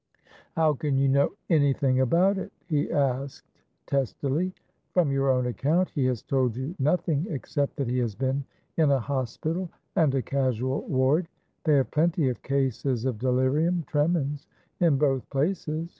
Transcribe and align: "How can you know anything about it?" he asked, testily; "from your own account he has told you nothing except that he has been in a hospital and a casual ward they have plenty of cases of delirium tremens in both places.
"How 0.55 0.73
can 0.73 0.97
you 0.97 1.07
know 1.07 1.33
anything 1.51 1.99
about 1.99 2.39
it?" 2.39 2.51
he 2.65 2.91
asked, 2.91 3.51
testily; 3.85 4.51
"from 4.95 5.11
your 5.11 5.29
own 5.29 5.45
account 5.45 5.91
he 5.91 6.05
has 6.05 6.23
told 6.23 6.55
you 6.57 6.73
nothing 6.79 7.27
except 7.29 7.75
that 7.75 7.87
he 7.87 7.99
has 7.99 8.15
been 8.15 8.43
in 8.77 8.89
a 8.89 8.99
hospital 8.99 9.69
and 9.95 10.15
a 10.15 10.23
casual 10.23 10.81
ward 10.87 11.27
they 11.65 11.75
have 11.75 11.91
plenty 11.91 12.29
of 12.29 12.41
cases 12.41 13.05
of 13.05 13.19
delirium 13.19 13.83
tremens 13.85 14.47
in 14.79 14.97
both 14.97 15.29
places. 15.29 15.87